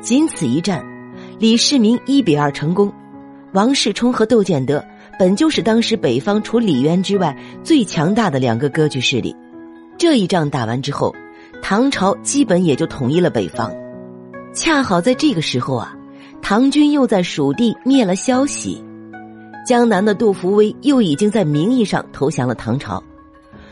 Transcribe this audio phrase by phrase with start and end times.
[0.00, 0.84] 仅此一战，
[1.38, 2.92] 李世民一比二成功。
[3.52, 4.84] 王世充和窦建德
[5.18, 7.34] 本就是当时北方除李渊之外
[7.64, 9.34] 最强大的两个割据势力。
[9.96, 11.14] 这一仗打完之后，
[11.62, 13.72] 唐朝基本也就统一了北方。
[14.52, 15.96] 恰好在这个时候啊，
[16.42, 18.84] 唐军又在蜀地灭了萧息，
[19.66, 23.02] 江南的杜伏威又已经在名义上投降了唐朝。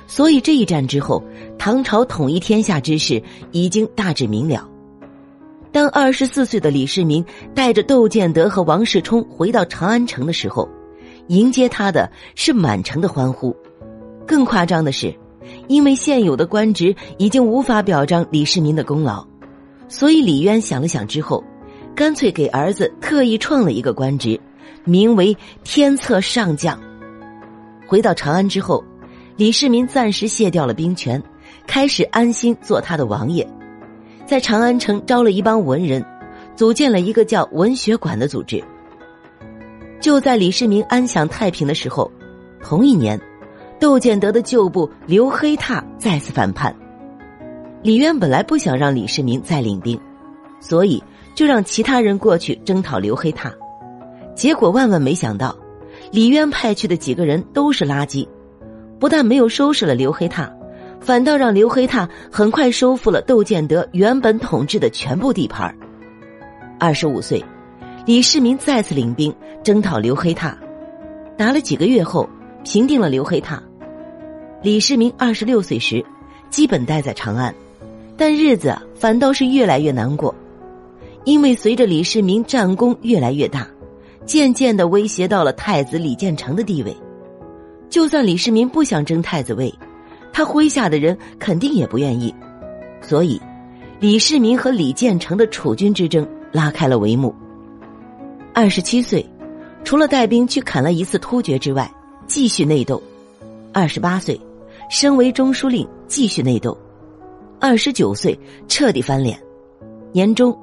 [0.07, 1.23] 所以这一战之后，
[1.59, 3.23] 唐朝统一天下之事
[3.53, 4.67] 已经大致明了。
[5.75, 10.69] 当二十四岁的李世民带着窦建德和王世充回到长安城的时候，
[11.27, 13.53] 迎接他的是满城的欢呼。
[14.25, 15.13] 更夸张的是，
[15.67, 19.27] 因为现有的官职已经无法表彰李世民的功劳，
[19.89, 21.43] 所以李渊想了想之后，
[21.93, 24.39] 干脆给儿子特意创了一个官职，
[24.85, 26.79] 名为天策上将。
[27.85, 28.83] 回到长安之后。
[29.37, 31.21] 李世民暂时卸掉了兵权，
[31.67, 33.45] 开始安心做他的王爷，
[34.27, 36.05] 在长安城招了一帮文人，
[36.57, 38.63] 组建了一个叫文学馆的组织。
[40.01, 42.11] 就在李世民安享太平的时候，
[42.63, 43.21] 同一年，
[43.79, 46.75] 窦建德的旧部刘黑闼再次反叛。
[47.83, 49.99] 李渊本来不想让李世民再领兵，
[50.59, 51.03] 所以
[51.35, 53.53] 就让其他人过去征讨刘黑闼，
[54.35, 55.55] 结果万万没想到，
[56.11, 58.27] 李渊派去的几个人都是垃圾。
[58.99, 60.51] 不但没有收拾了刘黑闼，
[61.05, 65.73] 反倒让刘黑闼很快收复了窦建德原本统治的全部地盘。
[66.81, 67.45] 二十五岁，
[68.07, 70.57] 李世民再次领兵征讨刘黑闼，
[71.37, 72.27] 打了几个月后
[72.65, 73.63] 平定了刘黑闼。
[74.63, 76.03] 李世民二十六岁时，
[76.49, 77.55] 基本待在长安，
[78.17, 80.35] 但日子反倒是越来越难过，
[81.25, 83.69] 因为随着李世民战功越来越大，
[84.25, 86.97] 渐渐的威胁到了太子李建成的地位。
[87.91, 89.73] 就算李世民不想争太子位，
[90.35, 92.35] 他麾下的人肯定也不愿意，
[93.01, 93.41] 所以，
[94.01, 97.33] 李世民和李建成的储君之争拉开了帷幕。
[98.53, 99.25] 二十七岁，
[99.85, 101.89] 除了带兵去砍了一次突厥之外，
[102.27, 103.01] 继续内斗；
[103.73, 104.39] 二十八岁，
[104.91, 106.77] 升为中书令，继续内斗；
[107.61, 108.37] 二十九岁，
[108.67, 109.39] 彻底翻脸。
[110.13, 110.57] 年终，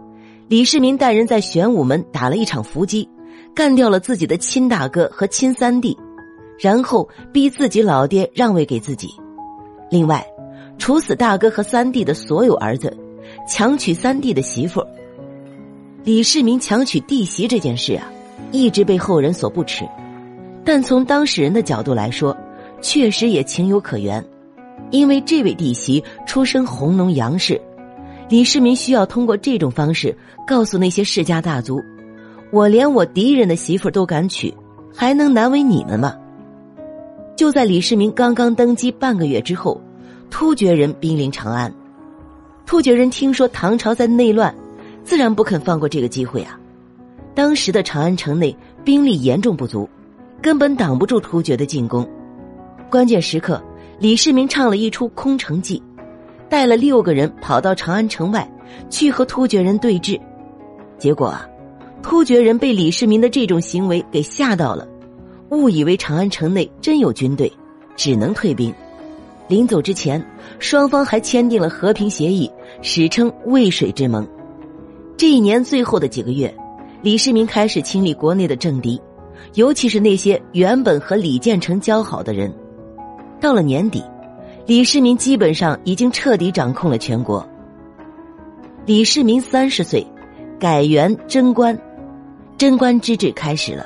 [0.50, 3.08] 李世民带人在玄武门打了一场伏击，
[3.56, 5.98] 干掉了自己的亲大哥和亲三弟。
[6.60, 9.08] 然后逼自己老爹让位给自己，
[9.92, 10.26] 另外，
[10.78, 12.96] 处死大哥和三弟的所有儿子，
[13.46, 14.82] 强娶三弟的媳妇。
[16.06, 18.10] 李世民强娶弟媳这件事啊，
[18.54, 19.86] 一直被后人所不齿，
[20.64, 22.36] 但从当事人的角度来说，
[22.82, 24.24] 确实也情有可原，
[24.92, 27.60] 因为这位弟媳出身弘农杨氏，
[28.30, 31.82] 李世民需要通过这种方式告诉那些世家大族：
[32.50, 34.54] 我连我敌人的媳妇都敢娶，
[34.96, 36.16] 还能难为你们吗？
[37.42, 39.82] 就在李世民刚刚登基半个月之后，
[40.30, 41.74] 突厥人兵临长安。
[42.68, 44.56] 突厥人听说唐朝在内乱，
[45.04, 46.60] 自然不肯放过这个机会啊。
[47.34, 49.90] 当时的长安城内兵力严重不足，
[50.40, 52.08] 根本挡不住突厥的进攻。
[52.92, 53.60] 关键时刻，
[53.98, 55.82] 李世民唱了一出空城计，
[56.48, 58.48] 带了六个人跑到长安城外
[58.88, 60.22] 去和突厥人对峙。
[61.00, 61.50] 结果啊，
[62.04, 64.88] 突厥人被李世民的这种行为给吓到了。
[65.52, 67.52] 误以为长安城内真有军队，
[67.98, 68.74] 只能退兵。
[69.50, 70.26] 临走之前，
[70.60, 72.50] 双方还签订了和平协议，
[72.82, 74.26] 史称“渭水之盟”。
[75.18, 76.54] 这一年最后的几个月，
[77.02, 79.00] 李世民开始清理国内的政敌，
[79.56, 82.50] 尤其是那些原本和李建成交好的人。
[83.42, 84.02] 到了年底，
[84.66, 87.46] 李世民基本上已经彻底掌控了全国。
[88.86, 90.08] 李世民三十岁，
[90.58, 91.78] 改元贞观，
[92.58, 93.86] 贞观之治开始了。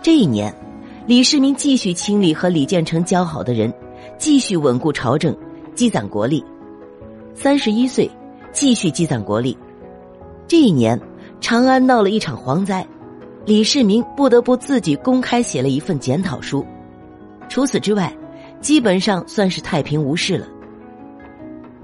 [0.00, 0.54] 这一年。
[1.06, 3.70] 李世民继续清理和李建成交好的人，
[4.16, 5.36] 继续稳固朝政，
[5.74, 6.42] 积攒国力。
[7.34, 8.10] 三十一岁，
[8.52, 9.54] 继续积攒国力。
[10.48, 10.98] 这一年，
[11.42, 12.86] 长安闹了一场蝗灾，
[13.44, 16.64] 李世民不得不自己公开写了一份检讨书。
[17.50, 18.10] 除此之外，
[18.62, 20.48] 基本上算是太平无事了。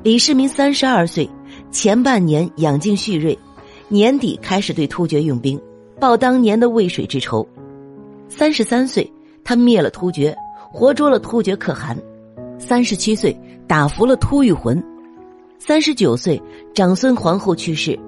[0.03, 1.29] 李世民三十二岁，
[1.71, 3.39] 前半年养精蓄锐，
[3.89, 5.61] 年底开始对突厥用兵，
[6.01, 7.47] 报当年的渭水之仇。
[8.31, 9.13] 三十三岁，
[9.43, 10.35] 他灭了突厥，
[10.73, 11.97] 活捉了突厥可汗；
[12.61, 13.37] 三十七岁，
[13.67, 14.81] 打服了突厥浑；
[15.59, 16.41] 三十九岁，
[16.73, 17.99] 长孙皇后去世。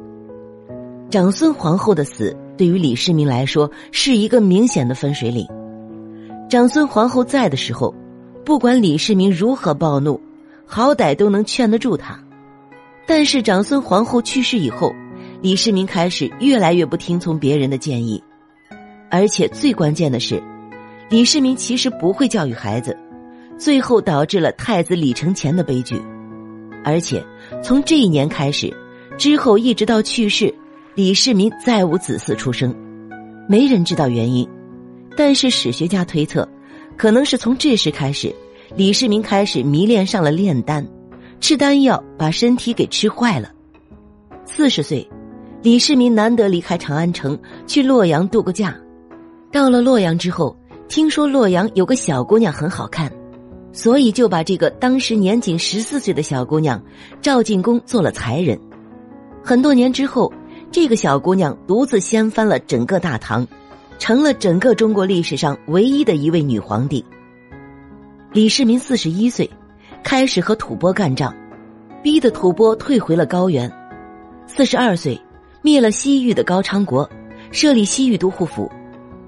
[1.10, 5.44] 长孙皇后的死对于李世民来说是一个明显的分水岭。
[6.48, 7.92] 长孙皇后在的时候，
[8.44, 10.20] 不管李世民如何暴怒，
[10.64, 12.14] 好歹都能劝得住他；
[13.06, 14.94] 但是长孙皇后去世以后，
[15.42, 18.22] 李世民开始越来越不听从别人的建议。
[19.12, 20.42] 而且最关键的是，
[21.10, 22.96] 李世民其实不会教育孩子，
[23.58, 26.00] 最后导致了太子李承乾的悲剧。
[26.82, 27.22] 而且
[27.62, 28.74] 从这一年开始，
[29.18, 30.52] 之后一直到去世，
[30.94, 32.74] 李世民再无子嗣出生，
[33.46, 34.48] 没人知道原因。
[35.14, 36.48] 但是史学家推测，
[36.96, 38.34] 可能是从这时开始，
[38.76, 40.88] 李世民开始迷恋上了炼丹，
[41.38, 43.52] 吃丹药把身体给吃坏了。
[44.46, 45.06] 四十岁，
[45.62, 48.74] 李世民难得离开长安城，去洛阳度个假。
[49.52, 50.56] 到了洛阳之后，
[50.88, 53.12] 听说洛阳有个小姑娘很好看，
[53.72, 56.82] 所以就把这个当时年仅十四岁的小姑娘
[57.20, 58.58] 赵进宫做了才人。
[59.44, 60.32] 很多年之后。
[60.74, 63.46] 这个小姑娘独自掀翻了整个大唐，
[63.98, 67.04] 成了整个中国历史上唯一的一位女皇帝。
[68.32, 69.50] 李世民四十一岁，
[70.02, 71.34] 开始和吐蕃干仗，
[72.02, 73.70] 逼得吐蕃退回了高原。
[74.46, 75.20] 四十二岁，
[75.60, 77.06] 灭了西域的高昌国，
[77.50, 78.72] 设立西域都护府，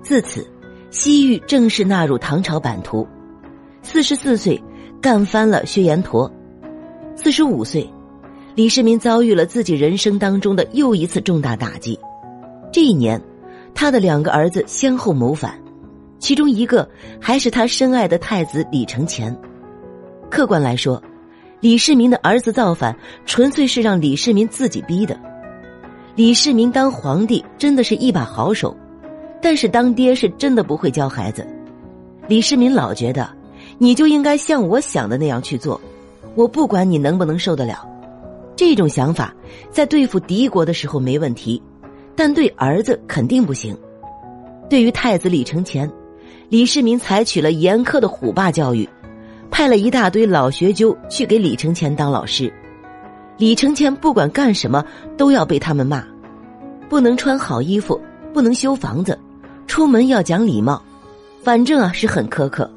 [0.04, 0.46] 自此，
[0.90, 3.08] 西域正式纳入唐朝版图。
[3.80, 4.62] 四十四岁，
[5.00, 6.30] 干翻了薛延陀。
[7.16, 7.88] 四十五岁。
[8.54, 11.98] 李世民遭遇了自己人生当中的又一次重大打击。
[12.70, 13.18] 这一年，
[13.74, 15.58] 他的两个儿子先后谋反，
[16.18, 16.86] 其中一个
[17.18, 19.34] 还是他深爱的太子李承乾。
[20.30, 21.02] 客观来说，
[21.60, 25.18] 李世民的儿子造反，纯粹是让李世民自己逼的。
[26.14, 28.76] 李世民当皇帝真的是一把好手，
[29.44, 31.46] 但是当爹是真的不会教孩子。
[32.26, 33.28] 李世民老觉得，
[33.76, 35.78] 你就应该像我想的那样去做，
[36.34, 37.86] 我不管你能不能受得了。
[38.56, 39.34] 这种想法
[39.70, 41.62] 在对付敌国的时候没问题，
[42.16, 43.76] 但对儿子肯定不行。
[44.70, 45.92] 对于太子李承乾，
[46.48, 48.88] 李世民采取了严苛的虎爸教育，
[49.50, 52.50] 派了一大堆老学究去给李承乾当老师。
[53.36, 54.82] 李承乾不管干什么
[55.18, 56.02] 都要被他们骂，
[56.88, 58.00] 不能穿好衣服，
[58.32, 59.18] 不能修房子，
[59.66, 60.82] 出门要讲礼貌，
[61.42, 62.70] 反正啊是很苛刻。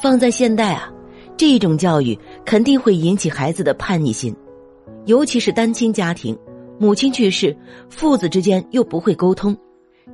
[0.00, 0.88] 放在现代啊，
[1.36, 4.34] 这种教育肯定会引起孩子的叛逆心。
[5.06, 6.38] 尤其是单亲家庭，
[6.78, 7.56] 母亲去世，
[7.88, 9.56] 父子之间又不会沟通，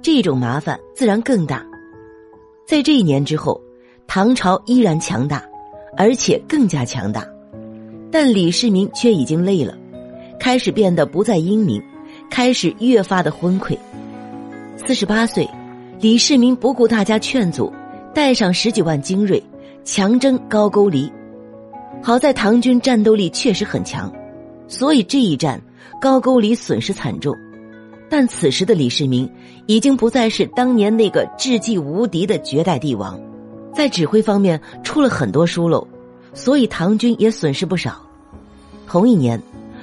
[0.01, 1.65] 这种麻烦自然更大。
[2.67, 3.61] 在这一年之后，
[4.07, 5.45] 唐朝依然强大，
[5.97, 7.27] 而且更加强大，
[8.11, 9.77] 但李世民却已经累了，
[10.39, 11.83] 开始变得不再英明，
[12.31, 13.77] 开始越发的昏聩。
[14.77, 15.49] 四十八岁，
[16.01, 17.73] 李世民不顾大家劝阻，
[18.13, 19.43] 带上十几万精锐，
[19.85, 21.13] 强征高句丽。
[22.03, 24.13] 好在唐军战斗力确实很强。
[24.67, 25.61] 所以这一战，
[26.01, 27.35] 高句丽损失惨重，
[28.09, 29.31] 但此时的李世民
[29.67, 33.19] 已经不再是当年那个智计无敌的绝代帝王，
[33.73, 35.87] 在指挥方面出了很多疏漏，
[36.33, 38.03] 所以唐军也损失不少。
[38.87, 39.41] 同一年，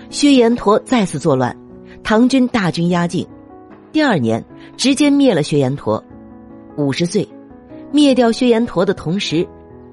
[0.10, 1.56] 薛延陀再次作乱，
[2.04, 3.25] 唐军大军压境，
[3.92, 4.44] 第二年
[4.77, 6.03] 直接灭了薛延陀。
[6.77, 7.27] 五十岁，
[7.91, 9.47] 灭掉薛延陀的同时，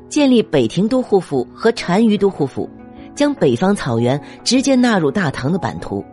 [0.08, 2.68] 建立北庭都护府和单于都护府。
[3.14, 6.04] 将北方草原直接纳入大唐的版图。